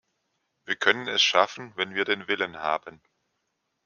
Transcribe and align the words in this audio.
Wir 0.65 0.75
können 0.77 1.07
es 1.07 1.21
schaffen, 1.21 1.73
wenn 1.75 1.93
wir 1.93 2.05
den 2.05 2.27
Willen 2.27 2.57
haben. 2.57 3.03